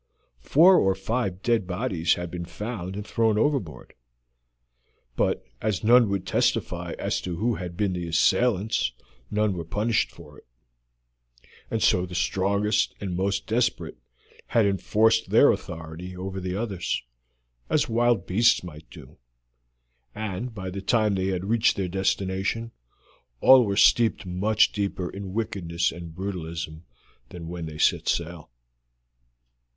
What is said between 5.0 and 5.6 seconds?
but